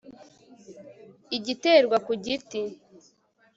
igiterwa 1.37 1.97
ku 2.05 2.11
giti 2.23 2.61